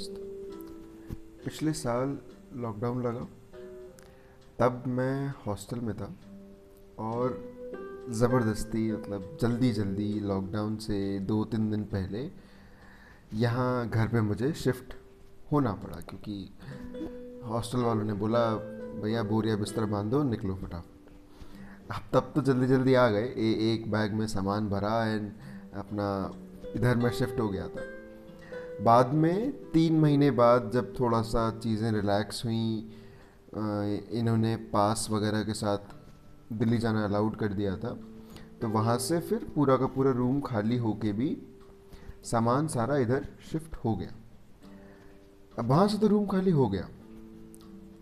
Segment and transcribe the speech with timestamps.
[0.00, 2.18] दोस्त। पिछले साल
[2.56, 3.26] लॉकडाउन लगा
[4.58, 6.14] तब मैं हॉस्टल में था
[6.98, 7.36] और
[8.10, 12.30] ज़बरदस्ती मतलब जल्दी जल्दी लॉकडाउन से दो तीन दिन पहले
[13.34, 14.94] यहाँ घर पे मुझे शिफ्ट
[15.52, 16.38] होना पड़ा क्योंकि
[17.44, 18.44] हॉस्टल वालों ने बोला
[19.02, 20.98] भैया बोरिया बिस्तर बांधो निकलो फटाफट।
[21.90, 25.30] अब तब तो जल्दी जल्दी आ गए। ए, एक बैग में सामान भरा एंड
[25.76, 26.08] अपना
[26.76, 27.99] इधर मैं शिफ्ट हो गया था।
[28.82, 32.90] बाद में, तीन महीने बाद जब थोड़ा सा चीज़ें रिलैक्स हुई
[34.12, 35.94] इन्होंने पास वगैरह के साथ
[36.52, 37.98] दिल्ली जाना अलाउड कर दिया था
[38.60, 41.36] तो वहाँ से फिर पूरा का पूरा रूम खाली होके भी
[42.24, 44.14] सामान सारा इधर शिफ्ट हो गया।
[45.52, 46.88] अब वहाँ से तो रूम खाली हो गया।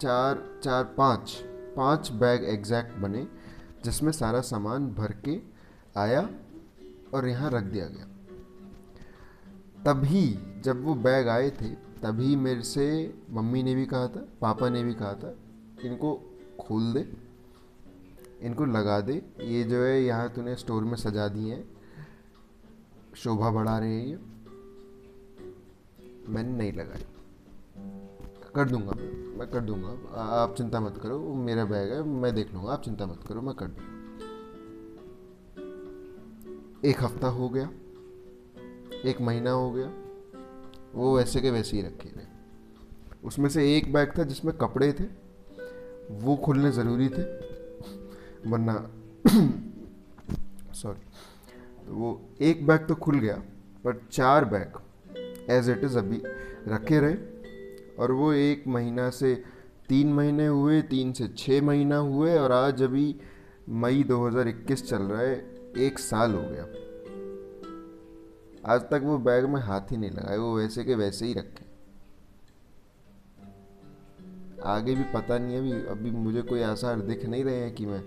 [0.00, 1.30] चार चार, पाँच
[1.76, 3.26] पाँच बैग एग्जैक्ट बने,
[3.84, 5.38] जिसमें सारा सामान भर के
[5.96, 6.28] आया
[7.14, 8.06] और यहाँ रख दिया गया।
[9.86, 11.68] तभी जब वो बैग आए थे,
[12.02, 15.36] तभी मेरे से मम्मी ने भी कहा था, पापा ने भी कहा था,
[15.84, 16.14] इनको
[16.60, 17.12] खोल दे,
[18.40, 21.64] इनको लगा दे। ये जो है, यहाँ तूने स्टोर में सजा दिए हैं।
[23.16, 24.18] शोभा बढ़ा रहे हैं ये।
[26.28, 27.04] मैंने नहीं लगाई।
[28.54, 28.92] कर दूँगा
[29.38, 32.82] मैं कर दूँगा। आप चिंता मत करो, वो मेरा बैग है, मैं देख लूँगा। आप
[32.82, 33.90] चिंता मत करो, मैं कर दूँगा।
[36.88, 37.70] एक हफ़्ता हो गया।
[39.04, 39.90] एक महीना हो गया,
[40.94, 42.26] वो वैसे के वैसे ही रखे थे
[43.24, 45.04] उसमें से एक बैग था जिसमें कपड़े थे,
[46.10, 47.22] वो खुलने ज़रूरी थे,
[48.50, 48.74] वरना
[50.74, 51.00] सॉरी
[51.86, 53.36] तो वो एक बैग तो खुल गया,
[53.84, 54.78] पर चार बैग
[55.50, 56.22] एज इट इज़ अभी
[56.68, 57.16] रखे रहे।
[57.98, 59.34] और वो एक महीना से
[59.88, 63.16] तीन महीने हुए, तीन से छः महीना हुए, और आज अभी
[63.68, 65.34] मई 2021 चल रहा है,
[65.78, 66.66] एक साल हो गया।
[68.66, 71.64] आज तक वो बैग में हाथ ही नहीं लगाए, वो वैसे के वैसे ही रखे।
[74.64, 78.02] आगे भी पता नहीं अभी अभी मुझे कोई आसार दिख नहीं रहे हैं कि मैं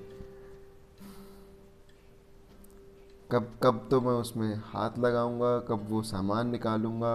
[3.32, 7.14] कब कब तो मैं उसमें हाथ लगाऊँगा, कब वो सामान निकालूँगा।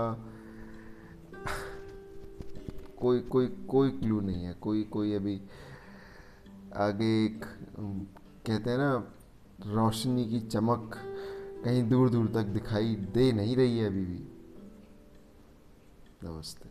[2.99, 5.41] कोई कोई कोई क्लू नहीं है, कोई कोई अभी
[6.77, 7.45] आगे एक,
[8.47, 8.93] कहते हैं ना,
[9.67, 10.99] रोशनी की चमक।
[11.65, 14.29] कहीं दूर दूर तक दिखाई दे नहीं रही है अभी भी।
[16.25, 16.69] नमस्ते।